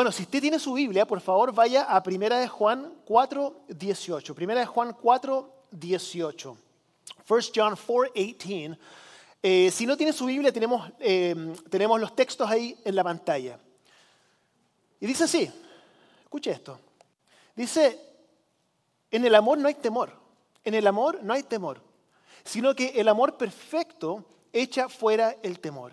[0.00, 4.34] Bueno, si usted tiene su Biblia, por favor vaya a Primera de Juan 4, 18.
[4.34, 6.56] Primera de Juan 4, 18.
[7.28, 8.78] 1 John 4, 18.
[9.42, 13.58] Eh, si no tiene su Biblia, tenemos, eh, tenemos los textos ahí en la pantalla.
[15.00, 15.50] Y dice así,
[16.22, 16.78] escuche esto.
[17.56, 17.98] Dice,
[19.10, 20.12] en el amor no hay temor.
[20.62, 21.82] En el amor no hay temor.
[22.44, 25.92] Sino que el amor perfecto echa fuera el temor.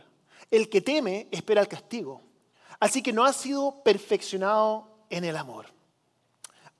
[0.51, 2.21] El que teme espera el castigo
[2.79, 5.65] Así que no ha sido perfeccionado en el amor.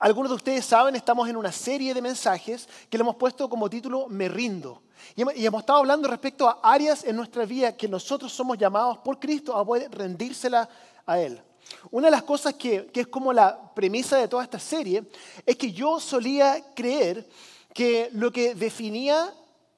[0.00, 3.68] Algunos de ustedes saben, estamos en una serie de mensajes que le hemos puesto como
[3.68, 4.82] título Me rindo.
[5.16, 9.18] Y hemos estado hablando respecto a áreas en nuestra vida que nosotros somos llamados por
[9.18, 10.68] Cristo a poder rendírsela
[11.04, 11.42] a Él.
[11.90, 15.02] Una de las cosas que, que, es como la premisa de toda esta serie
[15.44, 17.28] es que yo solía creer
[17.74, 19.34] que lo que definía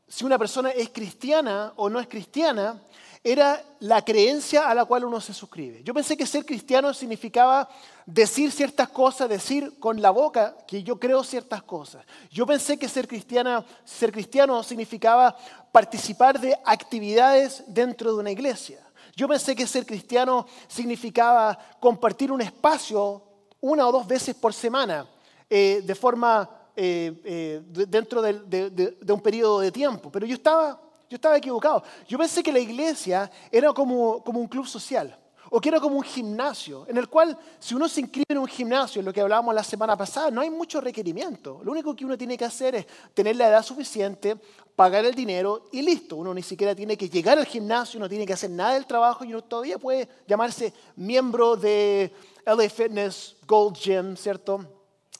[0.06, 2.82] si una persona es cristiana o no es cristiana
[3.22, 5.82] era la creencia a la cual uno se suscribe.
[5.84, 7.68] Yo pensé que ser cristiano significaba
[8.06, 12.04] decir ciertas cosas, decir con la boca que yo creo ciertas cosas.
[12.30, 15.36] Yo pensé que ser, cristiana, ser cristiano significaba
[15.70, 18.80] participar de actividades dentro de una iglesia.
[19.14, 23.22] Yo pensé que ser cristiano significaba compartir un espacio
[23.60, 25.06] una o dos veces por semana
[25.50, 30.10] eh, de forma eh, eh, dentro de un periodo de tiempo.
[30.10, 31.82] Pero yo estaba yo estaba equivocado.
[32.06, 35.18] Yo pensé que la iglesia era como, como un club social
[35.52, 38.46] o que era como un gimnasio, en el cual si uno se inscribe en un
[38.46, 41.60] gimnasio, lo que hablábamos la semana pasada, no hay mucho requerimiento.
[41.64, 44.36] Lo único que uno tiene que hacer es tener la edad suficiente,
[44.76, 46.14] pagar el dinero y listo.
[46.14, 49.24] Uno ni siquiera tiene que llegar al gimnasio, no tiene que hacer nada del trabajo
[49.24, 52.12] y uno todavía puede llamarse miembro de
[52.46, 54.64] LA Fitness Gold Gym, ¿cierto?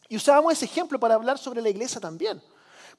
[0.09, 2.41] Y usábamos ese ejemplo para hablar sobre la iglesia también.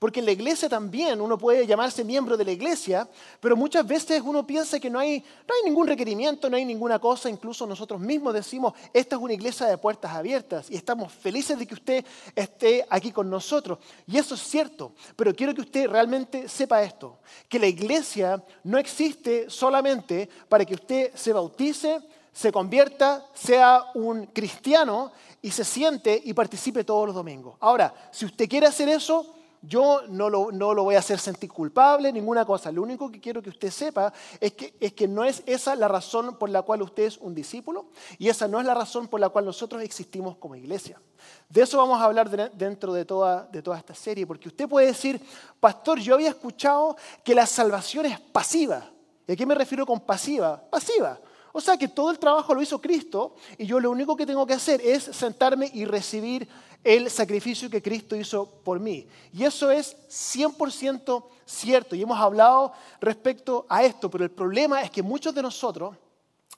[0.02, 3.08] Porque en la iglesia también uno puede llamarse miembro de la iglesia,
[3.40, 6.98] pero muchas veces uno piensa que no hay, no hay ningún requerimiento, no hay ninguna
[6.98, 7.30] cosa.
[7.30, 11.68] Incluso nosotros mismos decimos, esta es una iglesia de puertas abiertas y estamos felices de
[11.68, 13.78] que usted esté aquí con nosotros.
[14.08, 18.80] Y eso es cierto, pero quiero que usted realmente sepa esto, que la iglesia no
[18.80, 22.00] existe solamente para que usted se bautice,
[22.34, 25.12] se convierta, sea un cristiano
[25.44, 27.56] y se siente y participe todos los domingos.
[27.60, 31.52] Ahora, si usted quiere hacer eso, yo no lo, no lo, voy a hacer sentir
[31.52, 32.72] culpable, ninguna cosa.
[32.72, 35.88] Lo único que quiero que usted sepa es que, es que no es esa la
[35.88, 37.86] razón por la cual usted es un discípulo
[38.18, 41.00] y esa no es la razón por la cual nosotros existimos como iglesia.
[41.48, 44.88] De eso vamos a hablar dentro de toda, de toda esta serie, porque usted puede
[44.88, 45.22] decir,
[45.60, 48.90] pastor, yo había escuchado que la salvación es pasiva.
[49.28, 50.60] ¿Y a qué me refiero con pasiva?
[50.70, 51.20] Pasiva.
[51.54, 54.46] O sea que todo el trabajo lo hizo Cristo y yo lo único que tengo
[54.46, 56.48] que hacer es sentarme y recibir
[56.84, 59.08] el sacrificio que Cristo hizo por mí.
[59.34, 61.96] Y eso es 100% cierto.
[61.96, 65.96] Y hemos hablado respecto a esto, pero el problema es que muchos de nosotros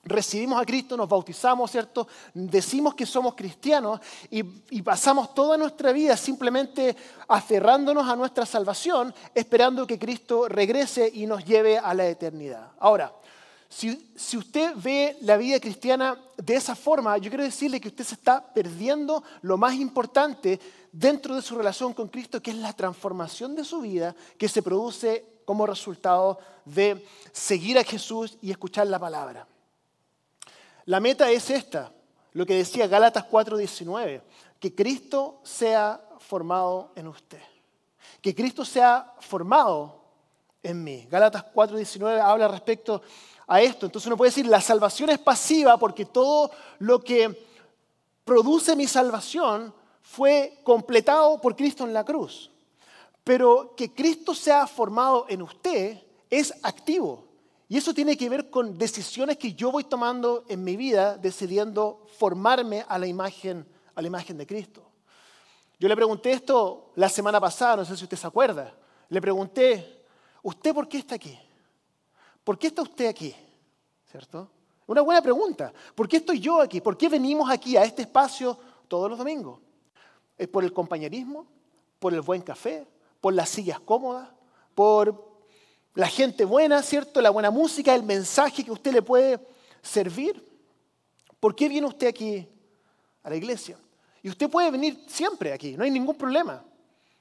[0.04, 2.06] recibimos a Cristo, nos bautizamos, ¿cierto?
[2.34, 4.00] Decimos que somos cristianos
[4.30, 6.94] y, y, pasamos toda nuestra vida simplemente
[7.26, 12.72] aferrándonos a nuestra salvación, esperando que Cristo regrese y nos lleve a la eternidad.
[12.78, 13.14] Ahora,
[13.74, 18.14] si, usted ve la vida cristiana de esa forma, yo quiero decirle que usted se
[18.14, 20.60] está perdiendo lo más importante
[20.92, 24.62] dentro de su relación con Cristo, que es la transformación de su vida que se
[24.62, 29.44] produce como resultado de seguir a Jesús y escuchar la palabra.
[30.84, 31.92] La meta es esta,
[32.32, 34.22] lo que decía Gálatas 4:19,
[34.60, 37.42] que Cristo sea formado en usted,
[38.20, 40.03] que Cristo sea formado
[40.64, 41.06] en mí.
[41.08, 43.02] Gálatas 4:19 habla respecto
[43.46, 43.86] a esto.
[43.86, 47.46] Entonces uno puede decir, la salvación es pasiva porque todo lo que
[48.24, 49.72] produce mi salvación
[50.02, 52.50] fue completado por Cristo en la cruz.
[53.22, 57.28] Pero que Cristo sea formado en usted es activo.
[57.68, 62.06] Y eso tiene que ver con decisiones que yo voy tomando en mi vida, decidiendo
[62.18, 64.82] formarme a la imagen, a la imagen de Cristo.
[65.78, 68.74] Yo le pregunté esto la semana pasada, no sé si usted se acuerda.
[69.08, 70.03] Le pregunté,
[70.44, 71.36] ¿usted por qué está aquí?
[72.44, 73.34] ¿Por qué está usted aquí?
[74.08, 74.48] ¿Cierto?
[74.86, 75.72] Una buena pregunta.
[75.94, 76.80] ¿Por qué estoy yo aquí?
[76.80, 78.56] ¿Por qué venimos aquí a este espacio
[78.86, 79.58] todos los domingos?
[80.36, 81.46] ¿Es por el compañerismo?
[81.98, 82.86] ¿Por el buen café?
[83.20, 84.28] ¿Por las sillas cómodas?
[84.74, 85.34] ¿Por
[85.94, 87.20] la gente buena, ¿cierto?
[87.22, 89.40] La buena música, el mensaje que usted le puede
[89.80, 90.46] servir.
[91.40, 92.46] ¿Por qué viene usted aquí
[93.22, 93.78] a la iglesia?
[94.22, 96.64] Y usted puede venir siempre aquí, no hay ningún problema.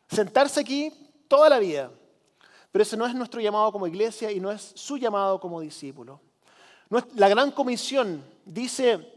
[0.10, 0.92] Sentarse aquí
[1.28, 1.92] toda la vida.
[2.74, 6.20] Pero ese no es nuestro llamado como iglesia y no es su llamado como discípulo.
[7.14, 9.14] La gran comisión dice,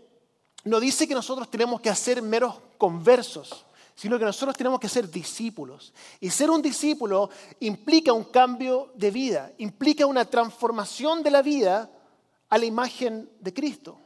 [0.65, 3.65] no dice que nosotros tenemos que hacer meros conversos,
[3.95, 5.95] sino que nosotros tenemos que ser discípulos.
[6.21, 7.31] Y ser un discípulo
[7.61, 11.91] implica un cambio de vida, implica una transformación de la vida
[12.51, 13.99] a la imagen de Cristo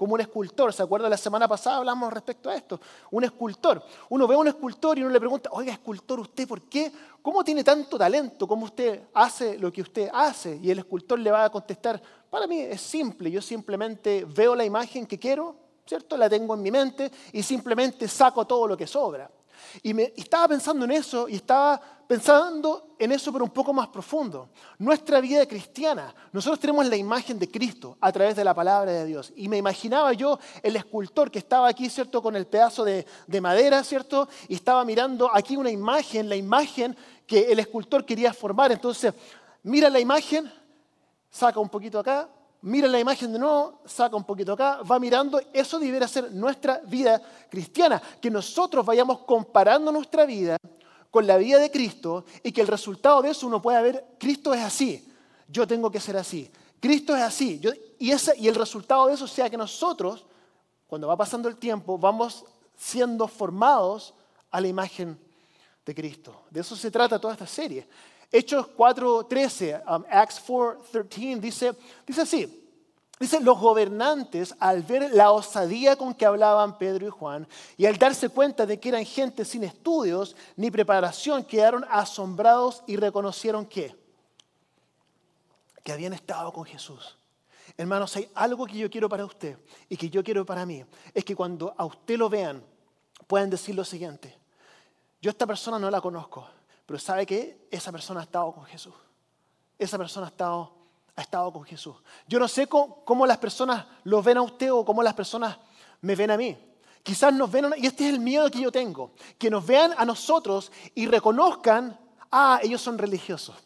[0.00, 0.72] como un escultor.
[0.72, 1.10] ¿Se acuerda?
[1.10, 2.80] La semana pasada hablamos respecto a esto.
[3.10, 3.84] Un escultor.
[4.08, 6.90] Uno ve a un escultor y uno le pregunta, oiga, escultor, ¿usted por qué?
[7.20, 8.48] ¿Cómo tiene tanto talento?
[8.48, 10.58] ¿Cómo usted hace lo que usted hace?
[10.62, 12.00] Y el escultor le va a contestar,
[12.30, 15.54] para mí es simple, yo simplemente veo la imagen que quiero,
[15.84, 16.16] ¿cierto?
[16.16, 19.30] La tengo en mi mente y simplemente saco todo lo que sobra.
[19.82, 21.78] Y, me, estaba pensando en eso y estaba
[22.10, 24.48] pensando en eso pero un poco más profundo.
[24.78, 29.04] Nuestra vida cristiana, nosotros tenemos la imagen de Cristo a través de la palabra de
[29.04, 29.32] Dios.
[29.36, 32.20] Y me imaginaba yo el escultor que estaba aquí, ¿cierto?
[32.20, 34.28] Con el pedazo de, de madera, ¿cierto?
[34.48, 36.96] Y estaba mirando aquí una imagen, la imagen
[37.28, 38.72] que el escultor quería formar.
[38.72, 39.14] Entonces,
[39.62, 40.52] mira la imagen,
[41.30, 42.28] saca un poquito acá,
[42.62, 46.80] mira la imagen de nuevo, saca un poquito acá, va mirando, eso debería ser nuestra
[46.86, 50.56] vida cristiana, que nosotros vayamos comparando nuestra vida
[51.10, 54.54] con la vida de Cristo y que el resultado de eso uno pueda ver, Cristo
[54.54, 55.06] es así,
[55.48, 57.60] yo tengo que ser así, Cristo es así,
[57.98, 60.24] y, el resultado de eso sea que nosotros,
[60.86, 62.44] cuando va pasando el tiempo, vamos
[62.76, 64.14] siendo formados
[64.50, 65.18] a la imagen
[65.84, 66.42] de Cristo.
[66.50, 67.86] De eso se trata toda esta serie.
[68.32, 72.59] Hechos 4.13, um, Acts 4.13 dice, dice así,
[73.20, 77.46] dice, los gobernantes al ver la osadía con que hablaban Pedro y Juan
[77.76, 82.96] y al darse cuenta de que eran gente sin estudios ni preparación, quedaron asombrados y
[82.96, 83.94] reconocieron que,
[85.84, 87.18] que habían estado con Jesús.
[87.76, 89.58] Hermanos, hay algo que yo quiero para usted
[89.88, 90.84] y que yo quiero para mí.
[91.14, 92.64] Es que cuando a usted lo vean,
[93.26, 94.36] puedan decir lo siguiente.
[95.22, 96.48] Yo esta persona no la conozco,
[96.86, 97.68] pero ¿sabe qué?
[97.70, 98.94] Esa persona ha estado con Jesús.
[99.78, 100.72] Esa persona ha estado,
[101.20, 101.96] ha estado con Jesús.
[102.26, 105.58] Yo no sé cómo, las personas lo ven a usted o cómo las personas
[106.00, 106.56] me ven a mí.
[107.02, 110.04] Quizás nos ven, y este es el miedo que yo tengo, que nos vean a
[110.04, 111.98] nosotros y reconozcan,
[112.30, 113.56] ah, ellos son religiosos.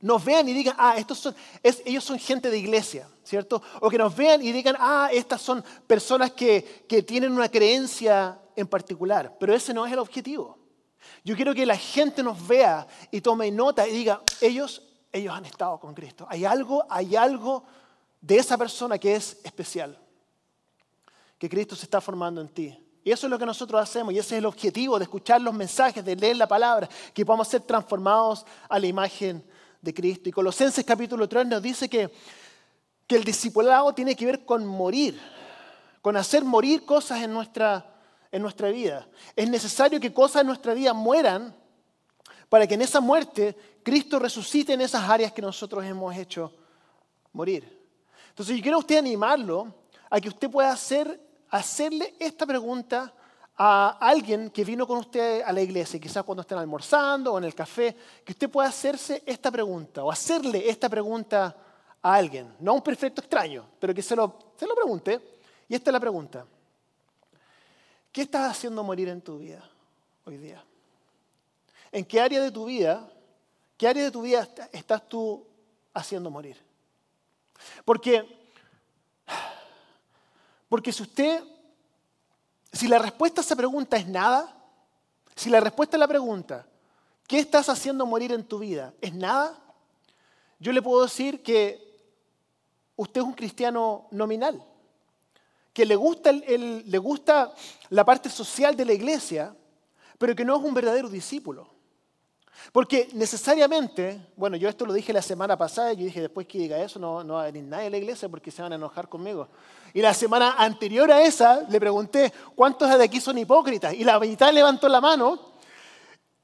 [0.00, 3.62] Nos vean y digan, ah, estos son, ellos son gente de iglesia, ¿cierto?
[3.80, 8.38] O que nos vean y digan, ah, estas son personas que, que tienen una creencia
[8.54, 9.36] en particular.
[9.40, 10.58] Pero ese no es el objetivo.
[11.24, 14.82] Yo quiero que la gente nos vea y tome nota y diga, ellos,
[15.14, 16.26] ellos han estado con Cristo.
[16.28, 17.64] Hay algo, hay algo
[18.20, 19.98] de esa persona que es especial,
[21.38, 22.78] que Cristo se está formando en ti.
[23.04, 25.54] Y eso es lo que nosotros hacemos y ese es el objetivo de escuchar los
[25.54, 29.44] mensajes, de leer la palabra, que podamos ser transformados a la imagen
[29.80, 30.28] de Cristo.
[30.28, 32.10] Y Colosenses capítulo 3 nos dice que,
[33.06, 35.20] que el discipulado tiene que ver con morir,
[36.02, 37.90] con hacer morir cosas en nuestra
[38.34, 39.06] en nuestra vida.
[39.36, 41.54] Es necesario que cosas en nuestra vida mueran
[42.54, 46.52] para que en esa muerte Cristo resucite en esas áreas que nosotros hemos hecho
[47.32, 47.84] morir.
[48.28, 49.74] Entonces yo quiero usted animarlo
[50.08, 51.20] a que usted pueda hacer,
[51.50, 53.12] hacerle esta pregunta
[53.56, 57.42] a alguien que vino con usted a la iglesia, quizás cuando estén almorzando o en
[57.42, 61.56] el café, que usted pueda hacerse esta pregunta o hacerle esta pregunta
[62.00, 65.40] a alguien, no a un perfecto extraño, pero que se lo, se lo pregunte.
[65.68, 66.46] Y esta es la pregunta.
[68.12, 69.68] ¿Qué estás haciendo morir en tu vida
[70.24, 70.62] hoy día?
[71.94, 73.08] ¿En qué área de tu vida,
[73.76, 75.46] qué área de tu vida estás tú
[75.92, 76.60] haciendo morir?
[77.84, 78.26] Porque,
[80.68, 81.40] porque si usted,
[82.72, 84.52] si la respuesta a esa pregunta es nada,
[85.36, 86.66] si la respuesta a la pregunta,
[87.28, 88.92] ¿qué estás haciendo morir en tu vida?
[89.00, 89.56] es nada,
[90.58, 92.10] yo le puedo decir que
[92.96, 94.60] usted es un cristiano nominal
[95.72, 97.54] que le gusta, le gusta
[97.90, 99.54] la parte social de la iglesia,
[100.18, 101.72] pero que no es un verdadero discípulo.
[102.72, 106.78] Porque necesariamente, bueno, yo esto lo dije la semana pasada yo dije después que diga
[106.78, 109.08] eso no, no va a venir nadie a la iglesia porque se van a enojar
[109.08, 109.48] conmigo.
[109.92, 113.94] Y la semana anterior a esa le pregunté, ¿cuántos de aquí son hipócritas?
[113.94, 115.54] Y la mitad levantó la mano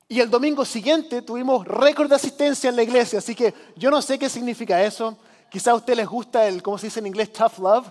[0.09, 3.21] y el domingo siguiente tuvimos récord de asistencia en la iglesia.
[3.21, 5.17] Así que yo no sé qué significa eso.
[5.49, 7.33] Quizá a usted les gusta el, ¿cómo se dice en inglés?
[7.33, 7.89] Tough love.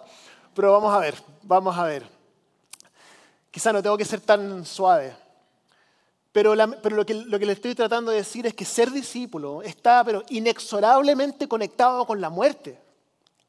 [0.54, 2.06] Pero vamos a ver, vamos a ver.
[3.52, 5.16] Quizá no tengo que ser tan suave.
[6.40, 10.06] Pero, lo, que, lo, que, le estoy tratando de decir es que ser discípulo está
[10.06, 12.80] pero inexorablemente conectado con la muerte.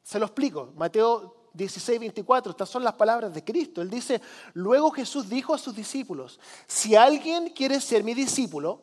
[0.03, 0.73] Se lo explico.
[0.75, 3.81] Mateo 16, 24, estas son las palabras de Cristo.
[3.81, 4.19] Él dice,
[4.55, 8.81] luego Jesús dijo a sus discípulos, si alguien quiere ser mi discípulo,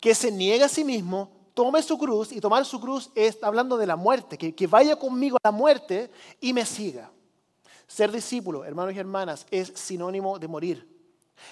[0.00, 3.76] que se niegue a sí mismo, tome su cruz, y tomar su cruz está hablando
[3.76, 7.12] de la muerte, que, que vaya conmigo a la muerte y me siga.
[7.86, 10.91] Ser discípulo, hermanos y hermanas, es sinónimo de morir.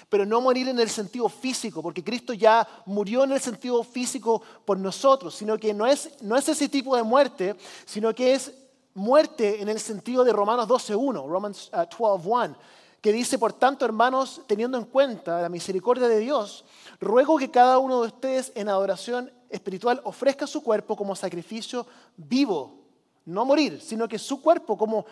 [0.09, 4.41] Pero no morir en el sentido físico, porque Cristo ya murió en el sentido físico
[4.65, 8.53] por nosotros, sino que no es, no es ese tipo de muerte, sino que es
[8.93, 12.55] muerte en el sentido de Romanos 12.1, Romans 12.1, uh,
[13.01, 16.65] que dice, por tanto, hermanos, teniendo en cuenta la misericordia de Dios,
[16.99, 21.85] ruego que cada uno de ustedes en adoración espiritual ofrezca su cuerpo como sacrificio
[22.15, 22.79] vivo,
[23.25, 25.05] no morir, sino que su cuerpo como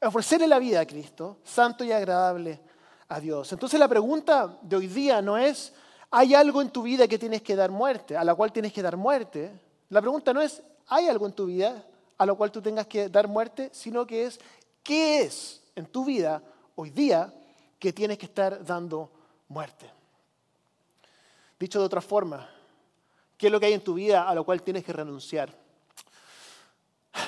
[0.00, 2.60] ofrecerle la vida a Cristo, santo y agradable
[3.08, 3.52] a Dios.
[3.52, 5.72] Entonces la pregunta de hoy día no es,
[6.10, 8.82] ¿hay algo en tu vida que tienes que dar muerte, a la cual tienes que
[8.82, 9.52] dar muerte?
[9.88, 11.84] La pregunta no es, ¿hay algo en tu vida
[12.18, 13.70] a lo cual tú tengas que dar muerte?
[13.72, 14.40] Sino que es,
[14.82, 16.42] ¿qué es en tu vida
[16.74, 17.32] hoy día
[17.78, 19.10] que tienes que estar dando
[19.48, 19.90] muerte.
[21.58, 22.48] Dicho de otra forma,
[23.36, 25.50] ¿qué es lo que hay en tu vida a lo cual tienes que renunciar?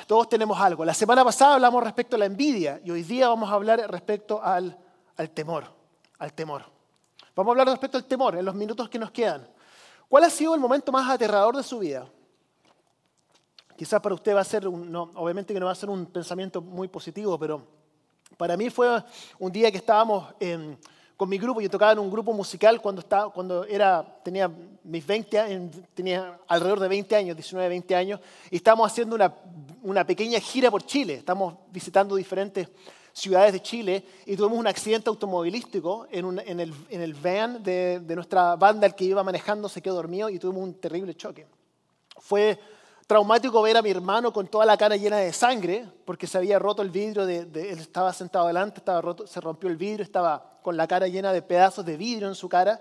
[0.06, 0.84] Todos tenemos algo.
[0.84, 4.42] La semana pasada hablamos respecto a la envidia y hoy día vamos a hablar respecto
[4.42, 4.76] al,
[5.18, 5.64] al temor,
[6.18, 6.64] al temor.
[7.34, 9.46] Vamos a hablar respecto al temor en los minutos que nos quedan.
[10.08, 12.08] ¿Cuál ha sido el momento más aterrador de su vida?
[13.76, 16.88] Quizás para usted va a ser, obviamente que no va a ser un pensamiento muy
[16.88, 17.62] positivo, pero
[18.36, 18.88] para mí fue
[19.38, 20.34] un día que estábamos
[21.16, 24.50] con mi grupo, yo tocaba en un grupo musical cuando, estaba, cuando era, tenía
[24.84, 28.20] mis 20 tenía alrededor de 20 años, 19, 20 años,
[28.50, 29.34] y estábamos haciendo una,
[29.82, 32.68] una pequeña gira por Chile, estamos visitando diferentes
[33.18, 38.86] ciudades de Chile y tuvimos un accidente automovilístico en, el, van de, de, nuestra banda,
[38.86, 41.46] el que iba manejando se quedó dormido y tuvimos un terrible choque.
[42.18, 42.58] Fue
[43.08, 46.58] traumático ver a mi hermano con toda la cara llena de sangre, porque se había
[46.58, 50.58] roto el vidrio, de, él estaba sentado adelante, estaba roto, se rompió el vidrio, estaba
[50.62, 52.78] con la cara llena de pedazos de vidrio en su cara.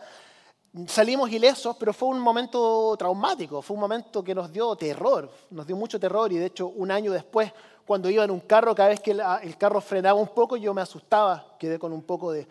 [0.85, 5.65] Salimos ilesos, pero fue un momento traumático, fue un momento que nos dio terror, nos
[5.65, 7.53] dio mucho terror y de hecho un año después,
[7.87, 10.81] cuando iba en un carro, cada vez que el, carro frenaba un poco, yo me
[10.81, 12.45] asustaba, quedé con un poco de,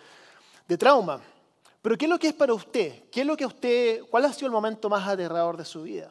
[0.78, 1.20] trauma.
[1.82, 3.04] Pero ¿qué es lo que es para usted?
[3.10, 6.10] ¿Qué es lo que usted, ¿Cuál ha sido el momento más aterrador de su vida?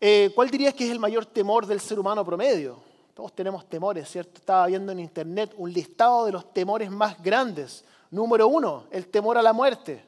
[0.00, 2.78] Eh, ¿Cuál dirías que es el mayor temor del ser humano promedio?
[3.14, 4.38] Todos tenemos temores, ¿cierto?
[4.38, 7.84] Estaba viendo en internet un listado de los temores más grandes.
[8.12, 10.04] Número uno, el temor a la muerte.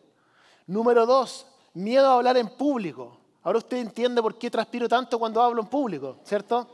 [0.69, 1.45] Número dos,
[1.75, 3.17] miedo a hablar en público.
[3.43, 6.69] Ahora usted entiende por qué transpiro tanto cuando hablo en público, ¿cierto?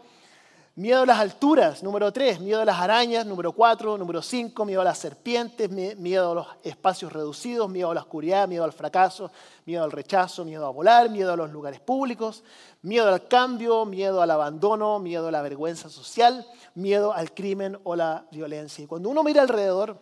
[0.74, 2.40] Miedo a las alturas, número 3.
[2.40, 3.98] Miedo a las arañas, número 4.
[3.98, 4.64] Número 5.
[4.64, 8.72] Miedo a las serpientes, miedo a los espacios reducidos, miedo a la oscuridad, miedo al
[8.72, 9.30] fracaso,
[9.66, 12.42] miedo al rechazo, miedo a volar, miedo a los lugares públicos,
[12.80, 17.94] miedo al cambio, miedo al abandono, miedo a la vergüenza social, miedo al crimen o
[17.94, 18.82] la violencia.
[18.82, 19.98] Y cuando uno mira alrededor,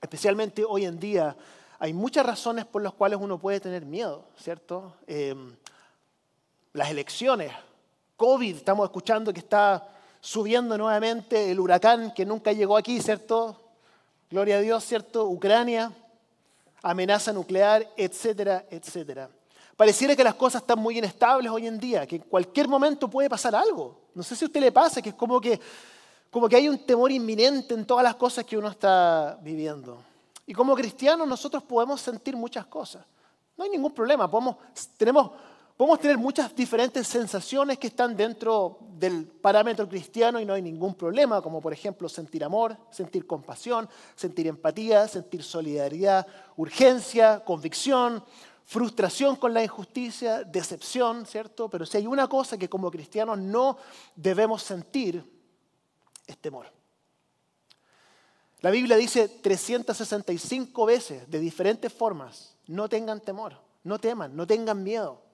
[0.00, 1.36] especialmente hoy en día,
[1.78, 4.94] hay muchas razones por las cuales uno puede tener miedo, ¿cierto?
[5.06, 5.34] Eh,
[6.72, 7.52] las elecciones,
[8.16, 9.96] COVID, estamos escuchando que está
[10.28, 13.58] subiendo nuevamente el huracán que nunca llegó aquí, ¿cierto?
[14.30, 15.24] Gloria a Dios, ¿cierto?
[15.24, 15.90] Ucrania,
[16.82, 19.30] amenaza nuclear, etcétera, etcétera.
[19.74, 23.30] Pareciera que las cosas están muy inestables hoy en día, que en cualquier momento puede
[23.30, 23.98] pasar algo.
[24.14, 25.58] No sé si a usted le pasa, que es como que,
[26.30, 29.96] como que hay un temor inminente en todas las cosas que uno está viviendo.
[30.44, 33.02] Y como cristianos nosotros podemos sentir muchas cosas.
[33.56, 34.56] No hay ningún problema, podemos,
[34.98, 35.30] tenemos
[35.78, 40.96] Podemos tener muchas diferentes sensaciones que están dentro del parámetro cristiano y no hay ningún
[40.96, 48.24] problema, como por ejemplo sentir amor, sentir compasión, sentir empatía, sentir solidaridad, urgencia, convicción,
[48.64, 51.70] frustración con la injusticia, decepción, ¿cierto?
[51.70, 53.78] Pero si hay una cosa que como cristianos no
[54.16, 55.24] debemos sentir,
[56.26, 56.66] es temor.
[58.62, 63.54] La Biblia dice 365 veces, de diferentes formas, no tengan temor,
[63.84, 65.27] no teman, no tengan miedo.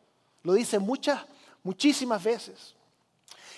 [0.45, 1.21] Lo dice muchas,
[1.63, 2.75] muchísimas veces.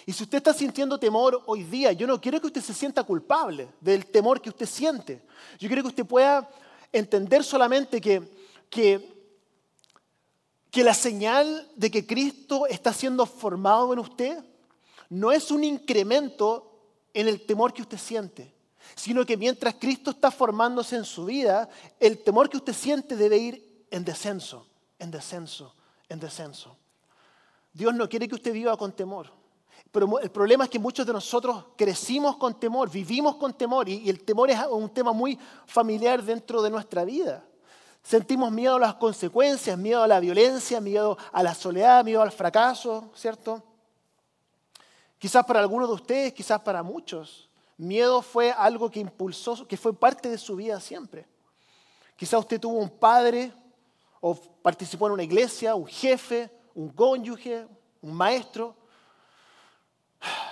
[0.06, 3.02] Y si usted está sintiendo temor hoy día, yo no quiero que usted se sienta
[3.02, 5.20] culpable del temor que usted siente.
[5.58, 6.48] Yo quiero que usted pueda
[6.92, 8.22] entender solamente que,
[8.70, 9.34] que,
[10.70, 14.44] que la señal de que Cristo está siendo formado en usted
[15.10, 16.72] no es un incremento
[17.12, 18.54] en el temor que usted siente,
[18.94, 23.38] sino que mientras Cristo está formándose en su vida, el temor que usted siente debe
[23.38, 24.68] ir en descenso,
[25.00, 25.74] en descenso,
[26.08, 26.76] en descenso.
[27.72, 29.30] Dios no quiere que usted viva con temor.
[29.92, 34.08] Pero el problema es que muchos de nosotros crecimos con temor, vivimos con temor y,
[34.08, 37.44] el temor es un tema muy familiar dentro de nuestra vida.
[38.02, 42.30] Sentimos miedo a las consecuencias, miedo a la violencia, miedo a la soledad, miedo al
[42.30, 43.62] fracaso, ¿cierto?
[45.18, 49.92] Quizás para algunos de ustedes, quizás para muchos, miedo fue algo que impulsó, que fue
[49.92, 51.26] parte de su vida siempre.
[52.16, 53.52] Quizás usted tuvo un padre
[54.28, 57.64] o participó en una iglesia, un jefe, un cónyuge,
[58.02, 58.74] un maestro,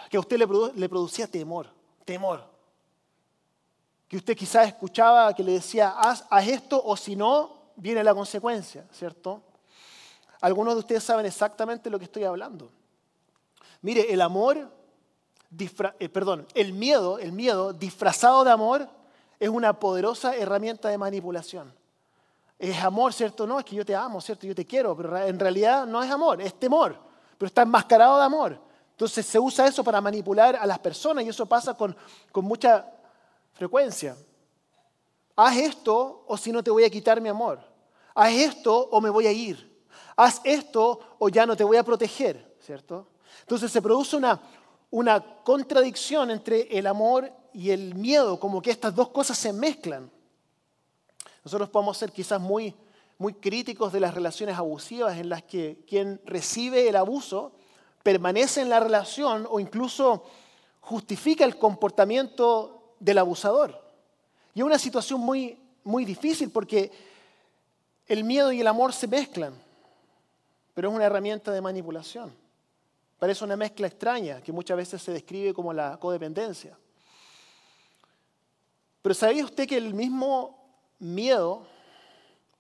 [0.09, 1.67] que a usted le, producía temor,
[2.05, 2.45] temor.
[4.07, 8.87] que usted quizás escuchaba que le decía, haz, esto o si no, viene la consecuencia,
[8.93, 9.43] ¿cierto?
[10.41, 12.71] Algunos de ustedes saben exactamente lo que estoy hablando.
[13.83, 14.71] Mire, el amor,
[15.99, 18.89] eh, perdón, el miedo, el miedo disfrazado de amor
[19.41, 21.75] es una poderosa herramienta de manipulación.
[22.59, 23.47] Es amor, ¿cierto?
[23.47, 24.47] No, es que yo te amo, ¿cierto?
[24.47, 26.99] Yo te quiero, pero en realidad no es amor, es temor,
[27.37, 28.61] pero está enmascarado de amor.
[28.93, 31.97] Entonces se usa eso para manipular a las personas y eso pasa con,
[32.31, 32.87] con mucha
[33.53, 34.17] frecuencia.
[35.37, 37.61] Haz esto o si no te voy a quitar mi amor.
[38.15, 39.75] Haz esto o me voy a ir.
[40.17, 43.09] Haz esto o ya no te voy a proteger, ¿cierto?
[43.41, 44.41] Entonces se produce una,
[44.91, 50.11] una contradicción entre el amor y el miedo, como que estas dos cosas se mezclan.
[51.45, 52.75] Nosotros podemos ser quizás muy,
[53.19, 57.53] muy críticos de las relaciones abusivas en las que quien recibe el abuso
[58.03, 60.25] permanece en la relación o incluso
[60.81, 63.83] justifica el comportamiento del abusador.
[64.55, 66.91] Y es una situación muy, muy difícil porque
[68.07, 69.55] el miedo y el amor se mezclan,
[70.73, 72.35] pero es una herramienta de manipulación.
[73.19, 76.77] Parece una mezcla extraña que muchas veces se describe como la codependencia.
[79.01, 80.64] Pero ¿sabía usted que el mismo
[80.99, 81.67] miedo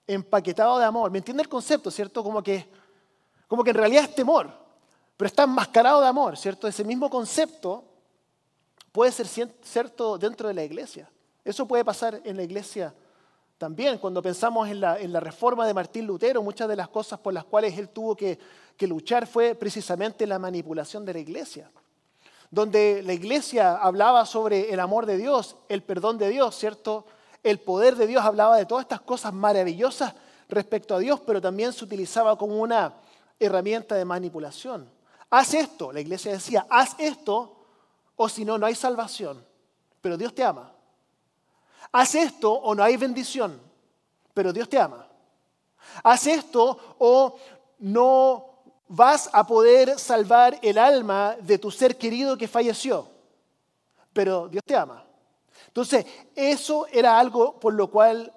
[0.06, 2.22] empaquetado de amor, ¿me entiende el concepto, cierto?
[2.22, 2.68] Como que,
[3.48, 4.50] como que en realidad es temor,
[5.16, 6.68] pero está enmascarado de amor, ¿cierto?
[6.68, 7.84] Ese mismo concepto
[8.92, 9.26] puede ser
[9.62, 11.10] cierto dentro de la iglesia.
[11.44, 12.94] Eso puede pasar en la iglesia
[13.58, 13.98] también.
[13.98, 17.76] Cuando pensamos en la, reforma de Martín Lutero, muchas de las cosas por las cuales
[17.78, 18.38] él tuvo que
[18.80, 21.70] luchar fue precisamente la manipulación de la iglesia.
[22.50, 27.04] Donde la iglesia hablaba sobre el amor de Dios, el perdón de Dios, ¿cierto?
[27.44, 30.14] El poder de Dios hablaba de todas estas cosas maravillosas
[30.48, 32.94] respecto a Dios, pero también se utilizaba como una
[33.38, 34.90] herramienta de manipulación.
[35.30, 37.54] Haz esto, la iglesia decía, haz esto
[38.16, 39.44] o si no, no hay salvación.
[40.00, 40.72] Pero Dios te ama.
[41.92, 43.60] Haz esto o no hay bendición,
[44.32, 45.06] pero Dios te ama.
[46.02, 47.36] Haz esto o
[47.78, 48.46] no
[48.88, 53.06] vas a poder salvar el alma de tu ser querido que falleció,
[54.12, 55.03] pero Dios te ama.
[55.68, 58.32] Entonces, eso era algo por lo cual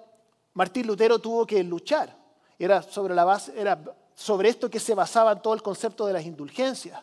[0.54, 2.16] Martín Lutero tuvo que luchar.
[2.58, 3.80] Era sobre, la base, era
[4.14, 7.00] sobre esto que se basaba todo el concepto de las indulgencias.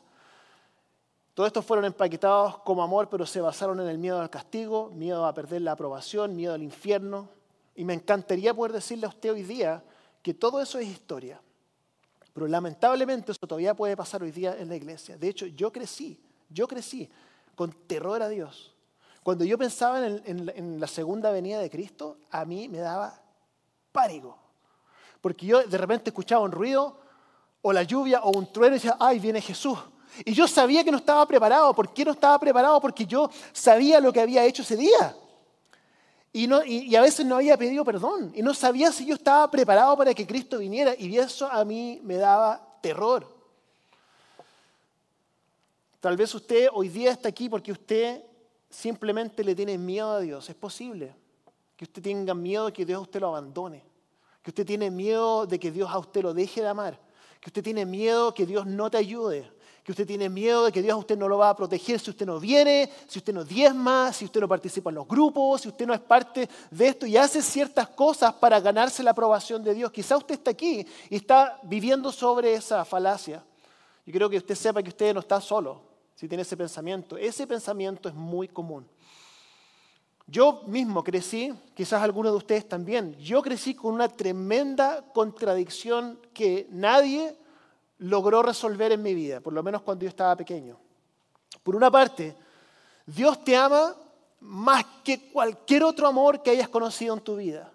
[1.34, 5.26] Todos estos fueron empaquetados como amor, pero se basaron en el miedo al castigo, miedo
[5.26, 7.30] a perder la aprobación, miedo al infierno.
[7.76, 9.84] Y me encantaría poder decirle a usted hoy día
[10.22, 11.42] que todo eso es historia.
[12.34, 15.18] Pero lamentablemente eso todavía puede pasar hoy día en la iglesia.
[15.18, 17.10] De hecho, yo crecí, yo crecí
[17.56, 18.75] con terror a Dios.
[19.26, 23.20] Cuando yo pensaba en, la segunda venida de Cristo, a mí me daba
[23.92, 24.38] pánico.
[25.20, 27.00] Porque yo de repente escuchaba un ruido,
[27.64, 29.80] o la lluvia, o un trueno, y decía, ay, viene Jesús.
[30.24, 31.74] Y yo sabía que no estaba preparado.
[31.74, 32.80] ¿Por qué no estaba preparado?
[32.80, 35.18] Porque yo sabía lo que había hecho ese día.
[36.32, 38.32] Y, y, a veces no había pedido perdón.
[38.36, 40.94] Y no sabía si yo estaba preparado para que Cristo viniera.
[40.96, 43.28] Y eso a mí me daba terror.
[46.00, 48.22] Tal vez usted hoy día está aquí porque usted
[48.76, 50.50] simplemente le tiene miedo a Dios.
[50.50, 51.16] Es posible
[51.76, 53.84] que usted tenga miedo de que Dios a usted lo abandone.
[54.42, 57.00] Que usted tiene miedo de que Dios a usted lo deje de amar.
[57.40, 59.50] Que usted tiene miedo que Dios no te ayude
[59.86, 62.10] que usted tiene miedo de que Dios a usted no lo va a proteger si
[62.10, 65.68] usted no viene, si usted no diezma, si usted no participa en los grupos, si
[65.68, 69.76] usted no es parte de esto y hace ciertas cosas para ganarse la aprobación de
[69.76, 69.92] Dios.
[69.92, 73.44] Quizá usted está aquí y está viviendo sobre esa falacia.
[74.08, 77.18] Y creo que usted sepa que usted no está solo si tiene ese pensamiento.
[77.18, 78.88] Ese pensamiento es muy común.
[80.28, 86.68] Yo mismo crecí, quizás algunos de ustedes también, yo crecí con una tremenda contradicción que
[86.72, 87.38] nadie
[88.00, 90.78] logró resolver en mi vida, por lo menos cuando yo estaba pequeño.
[91.62, 92.36] Por una parte,
[93.06, 93.96] Dios te ama
[94.40, 97.72] más que cualquier otro amor que hayas conocido en tu vida.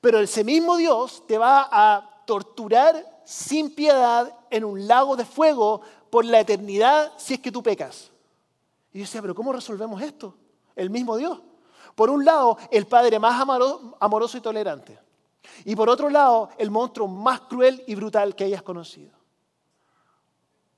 [0.00, 5.80] Pero ese mismo Dios te va a torturar sin piedad en un lago de fuego
[6.12, 8.10] por la eternidad si es que tú pecas.
[8.92, 10.34] Y yo decía, pero ¿cómo resolvemos esto?
[10.76, 11.40] El mismo Dios.
[11.94, 13.40] Por un lado, el Padre más
[13.98, 14.98] amoroso y tolerante.
[15.64, 19.10] Y por otro lado, el monstruo más cruel y brutal que hayas conocido.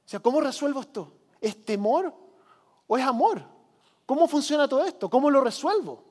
[0.06, 1.12] O sea, ¿cómo resuelvo esto?
[1.40, 2.14] ¿Es temor
[2.86, 3.42] o es amor?
[4.06, 5.10] ¿Cómo funciona todo esto?
[5.10, 6.04] ¿Cómo lo resuelvo?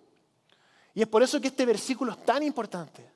[0.94, 3.10] Y es por eso que este versículo es tan importante.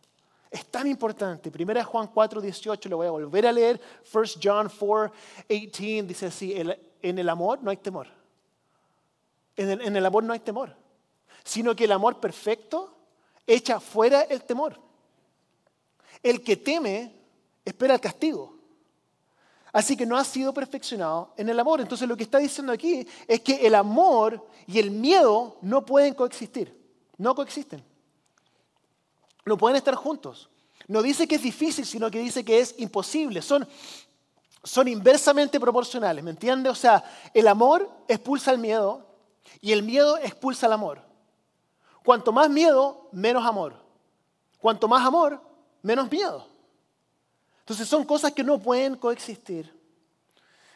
[0.49, 1.51] Es tan importante.
[1.51, 3.79] Primera Juan 4, 18, lo voy a volver a leer.
[4.13, 5.13] 1 John 4,
[5.47, 8.07] 18 dice así, en el amor no hay temor.
[9.55, 10.75] En en el amor no hay temor.
[11.43, 12.95] Sino que el amor perfecto
[13.45, 14.79] echa fuera el temor.
[16.23, 17.13] El que teme
[17.65, 18.57] espera el castigo.
[19.73, 21.81] Así que no ha sido perfeccionado en el amor.
[21.81, 26.13] Entonces lo que está diciendo aquí es que el amor y el miedo no pueden
[26.13, 26.75] coexistir.
[27.17, 27.83] No coexisten.
[29.47, 30.49] No pueden estar juntos.
[30.87, 33.41] No dice que es difícil, sino que dice que es imposible.
[33.41, 33.67] Son,
[34.63, 36.69] son inversamente proporcionales, ¿me entiende?
[36.69, 39.05] O sea, el amor expulsa el miedo
[39.61, 41.01] y el miedo expulsa el amor.
[42.03, 43.75] Cuanto más miedo, menos amor.
[44.59, 45.41] Cuanto más amor,
[45.81, 46.45] menos miedo.
[47.59, 49.73] Entonces son cosas que no pueden coexistir.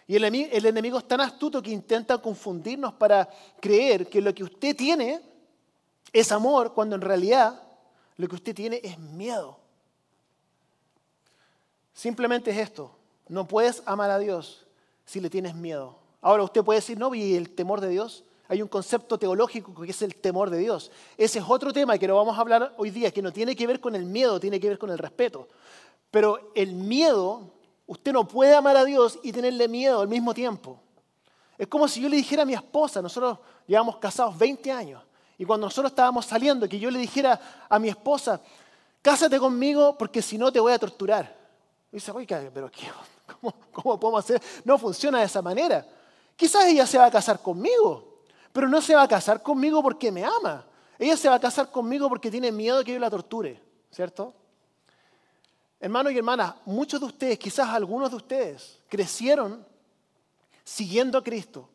[0.08, 3.30] Y el, el enemigo es tan astuto que intenta confundirnos para
[3.60, 5.22] creer que lo que usted tiene
[6.14, 7.62] es amor, cuando en realidad
[8.18, 9.58] lo que usted tiene es miedo.
[11.94, 12.92] Simplemente es esto.
[13.28, 14.66] No puedes amar a Dios
[15.06, 15.98] si le tienes miedo.
[16.22, 18.24] Ahora usted puede decir, no, ¿y el temor de Dios?
[18.48, 20.92] Hay un concepto teológico que es el temor de Dios.
[21.18, 23.66] Ese es otro tema que no vamos a hablar hoy día, que no tiene que
[23.66, 25.48] ver con el miedo, tiene que ver con el respeto.
[26.12, 27.50] Pero el miedo,
[27.88, 30.78] usted no puede amar a Dios y tenerle miedo al mismo tiempo.
[31.58, 35.02] Es como si yo le dijera a mi esposa, nosotros llevamos casados 20 años,
[35.42, 38.40] y cuando nosotros estábamos saliendo, que yo le dijera a mi esposa,
[39.02, 41.36] cásate conmigo porque si no te voy a torturar.
[41.92, 42.70] Y dice, oiga, pero
[43.26, 44.40] ¿cómo, ¿cómo podemos hacer?
[44.64, 45.84] No funciona de esa manera.
[46.36, 48.22] Quizás ella se va a casar conmigo,
[48.54, 50.64] pero no se va a casar conmigo porque me ama.
[51.00, 54.36] Ella se va a casar conmigo porque tiene miedo que yo la torture, ¿cierto?
[55.80, 59.66] Hermanos y hermanas, muchos de ustedes, quizás algunos de ustedes, crecieron
[60.64, 61.68] siguiendo a Cristo,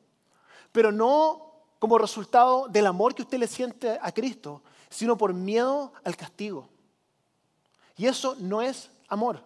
[0.70, 1.45] pero no
[1.79, 6.69] como resultado del amor que usted le siente a Cristo, sino por miedo al castigo.
[7.97, 9.41] Y eso no es amor,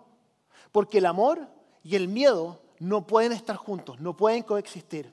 [0.73, 1.47] porque el amor
[1.83, 5.13] y el miedo no pueden estar juntos, no pueden coexistir.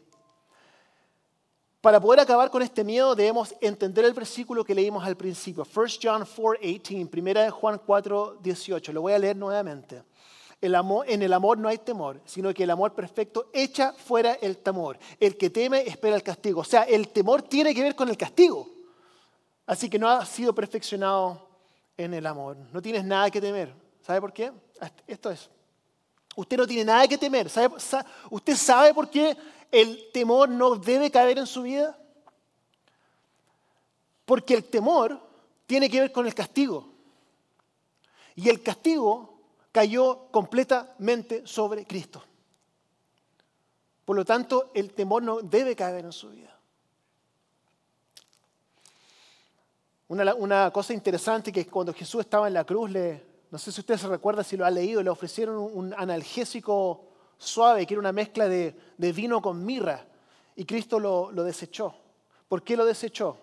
[1.81, 5.99] Para poder acabar con este miedo debemos entender el versículo que leímos al principio, 1
[6.01, 8.91] John 4:18, primera de Juan 4:18.
[8.91, 10.03] Lo voy a leer nuevamente.
[10.59, 14.33] El amor, en el amor no hay temor, sino que el amor perfecto echa fuera
[14.33, 14.97] el temor.
[15.19, 16.61] El que teme espera el castigo.
[16.61, 18.67] O sea, el temor tiene que ver con el castigo.
[19.67, 21.47] Así que no ha sido perfeccionado
[21.95, 22.57] en el amor.
[22.73, 23.71] No tienes nada que temer.
[24.01, 24.51] ¿Sabe por qué?
[25.05, 25.49] Esto es.
[26.35, 27.47] Usted no tiene nada que temer.
[28.31, 29.37] ¿Usted sabe por qué
[29.71, 31.99] el temor no debe caer en su vida?
[34.25, 35.19] Porque el temor
[35.65, 36.87] tiene que ver con el castigo.
[38.35, 39.36] Y el castigo
[39.77, 42.23] cayó completamente sobre Cristo.
[44.03, 46.57] Por lo tanto, el temor no debe caer en su vida.
[50.07, 53.97] Una, cosa interesante que cuando Jesús estaba en la cruz, le, no sé si usted
[53.97, 57.03] se recuerda si lo ha leído, le ofrecieron un analgésico
[57.37, 60.07] suave, que era una mezcla de, vino con mirra,
[60.55, 61.93] y Cristo lo, lo desechó.
[62.49, 63.37] ¿Por qué lo desechó?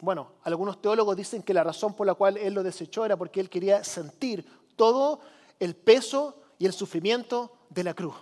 [0.00, 3.40] Bueno, algunos teólogos dicen que la razón por la cual Él lo desechó era porque
[3.40, 5.18] Él quería sentir todo
[5.62, 8.16] el peso y el sufrimiento de la cruz.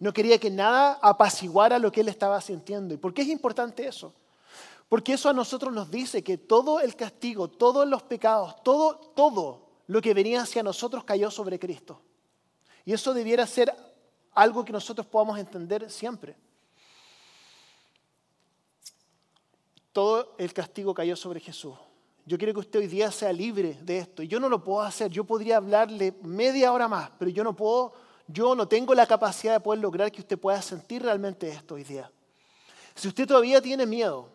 [0.00, 2.92] No quería que nada apaciguara lo que Él estaba sintiendo.
[2.94, 4.12] ¿Y por qué es importante eso?
[4.88, 9.68] Porque eso a nosotros nos dice que todo el castigo, todos los pecados, todo, todo
[9.86, 12.00] lo que venía hacia nosotros cayó sobre Cristo.
[12.84, 13.72] Y eso debiera ser
[14.34, 16.36] algo que nosotros podamos entender siempre.
[19.92, 21.76] Todo el castigo cayó sobre Jesús.
[22.30, 24.22] Yo quiero que usted hoy día sea libre de esto.
[24.22, 25.10] Y yo no lo puedo hacer.
[25.10, 27.92] Yo podría hablarle media hora más, pero yo no puedo,
[28.28, 31.82] yo no tengo la capacidad de poder lograr que usted pueda sentir realmente esto hoy
[31.82, 32.08] día.
[32.94, 34.28] Si usted todavía tiene miedo,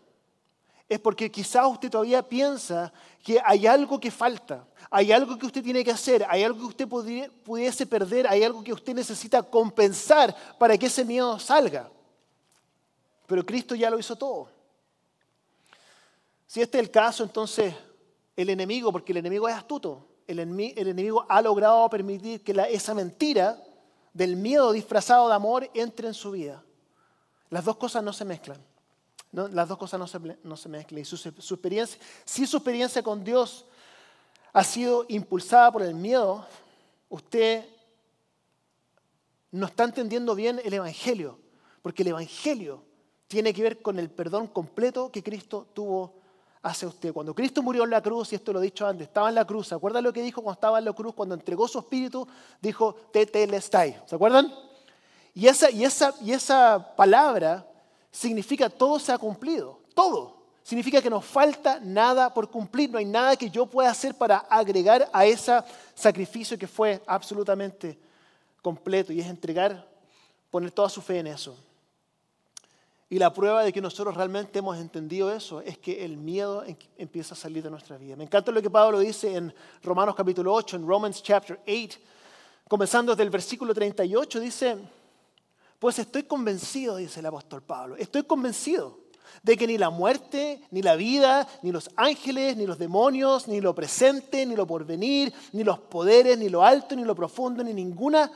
[0.89, 2.91] es porque quizás usted todavía piensa
[3.23, 6.83] que hay algo que falta, hay algo que usted tiene que hacer, hay algo que
[6.83, 6.89] usted
[7.45, 11.89] pudiese perder, hay algo que usted necesita compensar para que ese miedo salga.
[13.25, 14.54] Pero Cristo ya lo hizo todo.
[16.55, 17.75] Si este es el caso, entonces
[18.33, 23.61] el enemigo, porque el enemigo es astuto, el, enemigo ha logrado permitir que esa mentira
[24.13, 26.63] del miedo disfrazado de amor entre en su vida.
[27.49, 28.57] Las dos cosas no se mezclan.
[29.33, 31.01] Las dos cosas no se, no se mezclan.
[31.01, 33.65] Y su, experiencia, si su experiencia con Dios
[34.53, 36.47] ha sido impulsada por el miedo,
[37.09, 37.65] usted
[39.51, 41.37] no está entendiendo bien el Evangelio,
[41.81, 42.81] porque el Evangelio
[43.27, 46.23] tiene que ver con el perdón completo que Cristo tuvo
[46.65, 47.13] hacia usted.
[47.13, 49.45] Cuando Cristo murió en la cruz, y esto lo he dicho antes, estaba en la
[49.45, 51.13] cruz, ¿se acuerdan lo que dijo cuando estaba en la cruz?
[51.13, 52.27] Cuando entregó su espíritu,
[52.59, 54.51] dijo, tetelestai, ¿se acuerdan?
[55.35, 57.65] Y esa, y, esa, y esa palabra
[58.11, 60.35] significa todo se ha cumplido, todo.
[60.63, 64.37] Significa que nos falta nada por cumplir, no hay nada que yo pueda hacer para
[64.37, 65.61] agregar a ese
[65.93, 67.99] sacrificio que fue absolutamente
[68.63, 69.87] completo y es entregar,
[70.49, 71.55] poner toda su fe en eso.
[73.07, 76.63] Y la prueba de que nosotros realmente hemos entendido eso es que el miedo
[76.97, 78.15] empieza a salir de nuestra vida.
[78.15, 81.99] Me encanta lo que Pablo dice en Romanos capítulo 8, en Romans chapter 8,
[82.67, 84.77] comenzando desde el versículo 38, dice,
[85.77, 89.05] pues estoy convencido, dice el apóstol Pablo, estoy convencido
[89.43, 93.61] de que ni la muerte, ni la vida, ni los ángeles, ni los demonios, ni
[93.61, 97.73] lo presente, ni lo porvenir, ni los poderes, ni lo alto, ni lo profundo, ni
[97.73, 98.31] ninguna,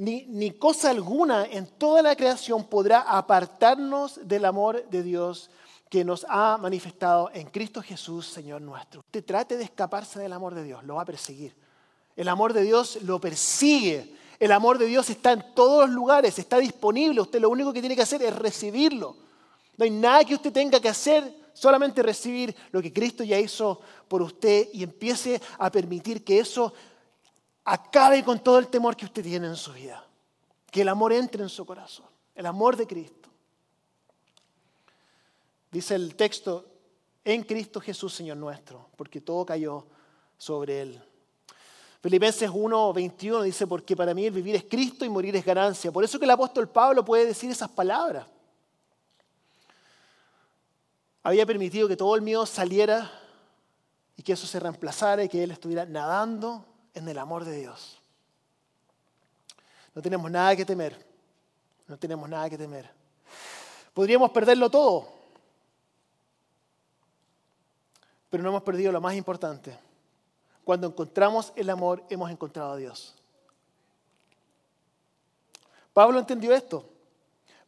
[0.00, 5.50] ni, ni cosa alguna en toda la creación podrá apartarnos del amor de Dios
[5.90, 9.00] que nos ha manifestado en Cristo Jesús, Señor nuestro.
[9.00, 11.54] Usted trate de escaparse del amor de Dios, lo va a perseguir.
[12.16, 14.16] El amor de Dios lo persigue.
[14.38, 17.20] El amor de Dios está en todos los lugares, está disponible.
[17.20, 19.16] Usted lo único que tiene que hacer es recibirlo.
[19.76, 23.82] No hay nada que usted tenga que hacer, solamente recibir lo que Cristo ya hizo
[24.08, 26.72] por usted y empiece a permitir que eso
[27.64, 30.04] acabe con todo el temor que usted tiene en su vida.
[30.70, 33.28] Que el amor entre en su corazón, el amor de Cristo.
[35.70, 36.66] Dice el texto,
[37.24, 39.86] en Cristo Jesús, Señor nuestro, porque todo cayó
[40.36, 41.02] sobre Él.
[42.02, 45.92] Filipenses 1, 21 dice, porque para mí el vivir es Cristo y morir es ganancia.
[45.92, 48.26] Por eso que el apóstol Pablo puede decir esas palabras.
[51.22, 53.10] Había permitido que todo el miedo saliera
[54.16, 56.64] y que eso se reemplazara y que él estuviera nadando
[57.00, 57.98] en el amor de Dios.
[59.94, 60.96] No tenemos nada que temer.
[61.86, 62.88] No tenemos nada que temer.
[63.92, 65.08] Podríamos perderlo todo,
[68.30, 69.76] pero no hemos perdido lo más importante
[70.70, 73.12] cuando encontramos el amor, hemos encontrado a Dios.
[75.92, 76.88] Pablo entendió esto.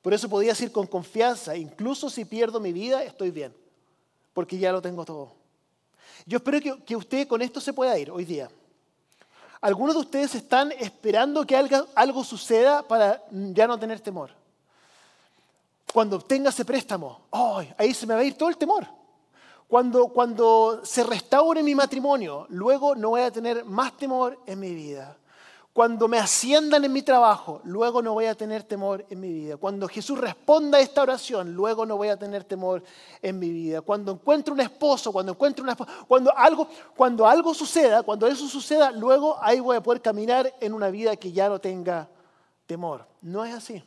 [0.00, 3.52] Por eso podía decir con confianza, incluso si pierdo mi vida, estoy bien,
[4.32, 5.32] porque ya lo tengo todo.
[6.26, 8.48] Yo espero que, usted con esto se pueda ir hoy día.
[9.62, 14.30] Algunos de ustedes están esperando que algo, suceda para ya no tener temor.
[15.92, 17.20] Cuando obtenga ese préstamo,
[17.78, 18.84] ahí se me va a ir todo el temor.
[19.68, 24.74] Cuando, cuando se restaure mi matrimonio, luego no voy a tener más temor en mi
[24.74, 25.16] vida.
[25.72, 29.56] Cuando me asciendan en mi trabajo, luego no voy a tener temor en mi vida.
[29.56, 32.82] Cuando Jesús responda a esta oración, luego no voy a tener temor
[33.22, 33.80] en mi vida.
[33.80, 38.46] Cuando encuentre un esposo, cuando encuentre una esposa, cuando algo, cuando algo suceda, cuando eso
[38.48, 42.06] suceda, luego ahí voy a poder caminar en una vida que ya no tenga
[42.66, 43.06] temor.
[43.22, 43.82] No es así.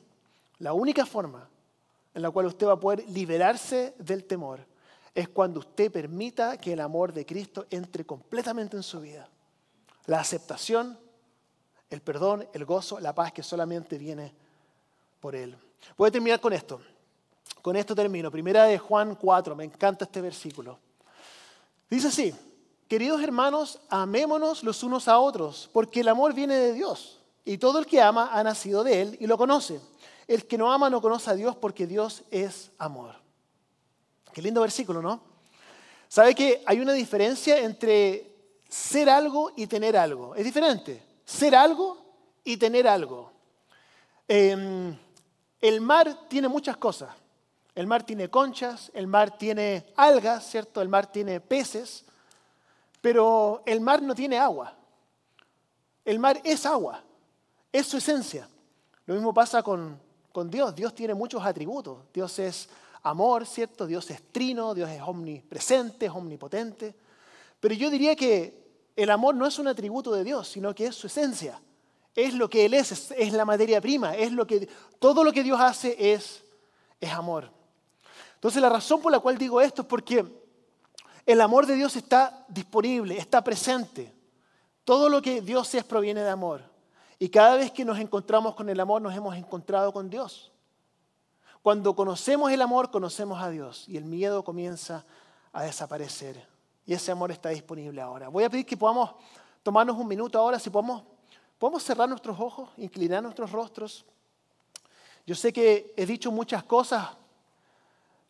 [0.58, 1.48] La única forma
[2.16, 4.66] en la cual usted va a poder liberarse del temor
[5.14, 9.30] es cuando usted permita que el amor de Cristo entre completamente en su vida.
[10.08, 10.98] La aceptación,
[11.90, 14.34] el perdón, el gozo, la paz que solamente viene
[15.20, 15.58] por Él.
[15.98, 16.82] Voy a terminar con esto.
[17.62, 18.32] Con esto termino.
[18.32, 20.78] Primera de Juan 4, me encanta este versículo.
[21.90, 22.34] Dice así,
[22.88, 27.80] queridos hermanos, amémonos los unos a otros, porque el amor viene de Dios, y todo
[27.80, 29.80] el que ama ha nacido de Él y lo conoce.
[30.28, 33.16] El que no ama no conoce a Dios porque Dios es amor.
[34.34, 35.22] Qué lindo versículo, ¿no?
[36.08, 38.32] ¿Sabe que hay una diferencia entre
[38.68, 40.34] ser algo y tener algo?
[40.36, 41.02] Es diferente.
[41.26, 41.98] Ser algo
[42.44, 43.32] y tener algo.
[44.28, 44.96] Em,
[45.60, 47.10] el mar tiene muchas cosas.
[47.74, 50.82] El mar tiene conchas, el mar tiene algas, ¿cierto?
[50.82, 52.06] El mar tiene peces,
[53.02, 54.74] pero el mar no tiene agua.
[56.06, 57.04] El mar es agua,
[57.72, 58.48] es su esencia.
[59.06, 60.00] Lo mismo pasa con,
[60.32, 60.74] con Dios.
[60.74, 61.98] Dios tiene muchos atributos.
[62.14, 62.70] Dios es
[63.04, 63.86] amor, ¿cierto?
[63.86, 66.96] Dios es trino, Dios es omnipresente, es omnipotente.
[67.60, 68.65] Pero yo diría que
[68.96, 71.62] el amor no es un atributo de Dios, sino que es su esencia.
[72.16, 75.44] Es lo que Él es, es, la materia prima, es lo que, todo lo que
[75.44, 76.44] Dios hace es,
[77.02, 77.52] es amor.
[78.36, 80.26] Entonces la razón por la cual digo esto es porque
[81.26, 84.14] el amor de Dios está disponible, está presente.
[84.86, 86.64] Todo lo que Dios es proviene de amor.
[87.20, 90.52] Y cada vez que nos encontramos con el amor, nos hemos encontrado con Dios.
[91.62, 95.04] Cuando conocemos el amor, conocemos a Dios y el miedo comienza
[95.52, 96.55] a desaparecer.
[96.86, 98.30] Y ese amor está disponible ahora.
[98.30, 99.12] Voy a pedir que podamos
[99.64, 101.04] tomarnos un minuto ahora, si podemos,
[101.58, 104.06] podemos cerrar nuestros ojos, inclinar nuestros rostros.
[105.26, 107.10] Yo sé que he dicho muchas cosas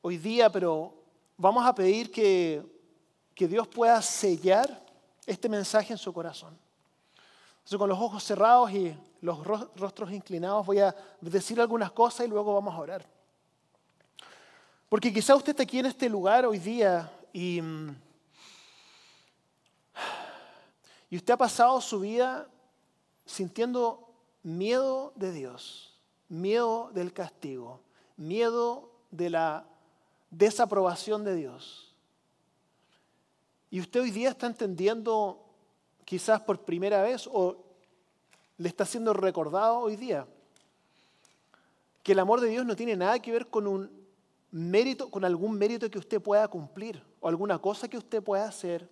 [0.01, 0.93] hoy día, pero
[1.37, 2.65] vamos a pedir que,
[3.33, 4.85] que Dios pueda sellar
[5.25, 6.57] este mensaje en su corazón.
[7.57, 12.29] Entonces, con los ojos cerrados y los rostros inclinados, voy a decir algunas cosas y
[12.29, 13.05] luego vamos a orar.
[14.87, 17.59] Porque quizá usted está aquí en este lugar hoy día y,
[21.09, 22.47] y usted ha pasado su vida
[23.25, 24.09] sintiendo
[24.43, 27.81] miedo de Dios, miedo del castigo,
[28.17, 29.65] miedo de la
[30.29, 31.93] desaprobación de Dios.
[33.69, 35.43] Y usted hoy día está entendiendo
[36.05, 37.57] quizás por primera vez o
[38.57, 40.27] le está siendo recordado hoy día
[42.03, 43.89] que el amor de Dios no tiene nada que ver con un
[44.51, 48.87] mérito, con algún mérito que usted pueda cumplir o alguna cosa que usted pueda hacer,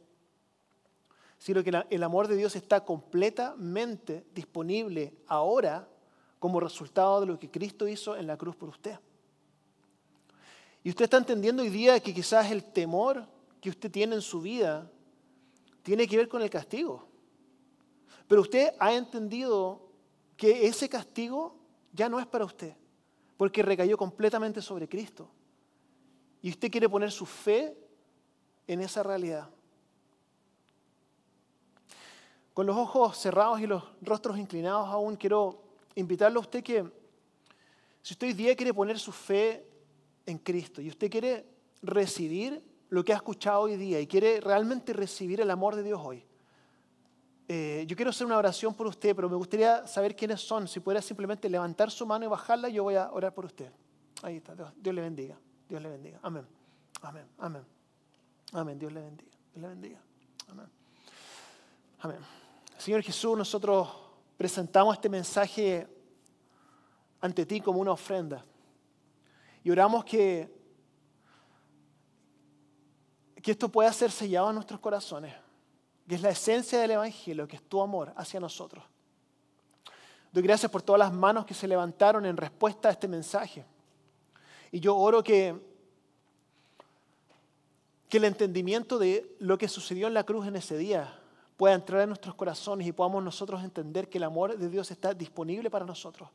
[1.38, 5.88] sino que el amor de Dios está completamente disponible ahora
[6.40, 9.00] como resultado de lo que Cristo hizo en la cruz por usted.
[10.84, 13.26] Y usted está entendiendo hoy día que quizás el temor
[13.62, 14.90] que usted tiene en su vida
[15.82, 17.08] tiene que ver con el castigo.
[18.28, 19.90] Pero usted ha entendido
[20.36, 21.56] que ese castigo
[21.94, 22.76] ya no es para usted,
[23.38, 25.30] porque recayó completamente sobre Cristo.
[26.42, 27.78] Y usted quiere poner su fe
[28.68, 29.50] en esa realidad.
[32.54, 35.64] Con los ojos cerrados y los rostros inclinados aún, quiero
[35.96, 36.84] invitarle a usted que
[38.02, 39.66] si usted hoy día quiere poner su fe
[40.26, 41.46] en Cristo y usted quiere
[41.82, 46.00] recibir lo que ha escuchado hoy día y quiere realmente recibir el amor de Dios
[46.04, 46.24] hoy,
[47.48, 50.68] eh, yo quiero hacer una oración por usted, pero me gustaría saber quiénes son.
[50.68, 53.72] Si pudiera simplemente levantar su mano y bajarla, yo voy a orar por usted.
[54.22, 54.56] Ahí está.
[54.56, 55.38] Dios, le bendiga.
[55.68, 56.20] Dios le bendiga.
[56.22, 56.48] Amén.
[57.02, 57.26] Amén.
[57.38, 57.64] Amén.
[58.54, 58.80] Amén.
[58.80, 59.32] Dios le bendiga.
[59.54, 60.02] Dios le bendiga.
[60.48, 60.68] Amén.
[62.00, 62.43] Amén.
[62.84, 63.88] Señor Jesús, nosotros
[64.36, 65.88] presentamos este mensaje
[67.22, 68.44] ante ti como una ofrenda.
[69.64, 70.54] Y oramos que,
[73.42, 75.34] que esto pueda ser sellado en nuestros corazones
[76.06, 78.84] que es la esencia del Evangelio, que es tu amor hacia nosotros.
[80.34, 83.66] Doy gracias por todas las manos que se levantaron en respuesta a este mensaje.
[84.74, 85.58] Y yo oro que,
[88.10, 91.22] que el entendimiento de lo que sucedió en la cruz en ese día
[91.64, 95.14] pueda entrar en nuestros corazones y podamos nosotros entender que el amor de Dios está
[95.14, 96.28] disponible para nosotros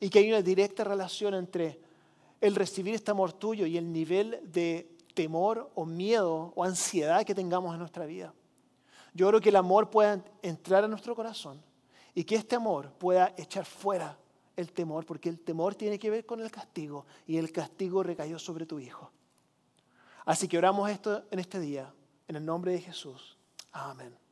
[0.00, 1.78] y que hay una directa relación entre
[2.40, 7.34] el recibir este amor tuyo y el nivel de temor o miedo o ansiedad que
[7.34, 8.32] tengamos en nuestra vida.
[9.12, 11.60] Yo oro que el amor pueda entrar a nuestro corazón
[12.14, 14.16] y que este amor pueda echar fuera
[14.56, 18.38] el temor, porque el temor tiene que ver con el castigo y el castigo recayó
[18.38, 19.12] sobre tu Hijo.
[20.24, 21.92] Así que oramos esto en este día,
[22.28, 23.36] en el nombre de Jesús.
[23.72, 24.29] Amén.